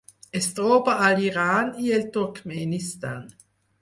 [0.37, 3.21] Es troba a l'Iran i el Turkmenistan.